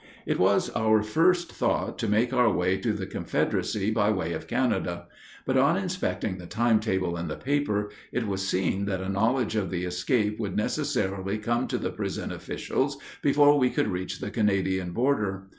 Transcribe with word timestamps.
It 0.25 0.39
was 0.39 0.71
our 0.71 1.03
first 1.03 1.51
thought 1.51 1.99
to 1.99 2.07
make 2.07 2.33
our 2.33 2.51
way 2.51 2.77
to 2.77 2.91
the 2.91 3.05
Confederacy 3.05 3.91
by 3.91 4.09
way 4.09 4.33
of 4.33 4.47
Canada; 4.47 5.05
but, 5.45 5.57
on 5.57 5.77
inspecting 5.77 6.39
the 6.39 6.47
time 6.47 6.79
table 6.79 7.15
in 7.17 7.27
the 7.27 7.35
paper, 7.35 7.91
it 8.11 8.25
was 8.25 8.47
seen 8.47 8.85
that 8.85 9.01
a 9.03 9.09
knowledge 9.09 9.55
of 9.55 9.69
the 9.69 9.85
escape 9.85 10.39
would 10.39 10.57
necessarily 10.57 11.37
come 11.37 11.67
to 11.67 11.77
the 11.77 11.91
prison 11.91 12.31
officials 12.31 12.97
before 13.21 13.59
we 13.59 13.69
could 13.69 13.89
reach 13.89 14.17
the 14.19 14.31
Canadian 14.31 14.91
border. 14.91 15.49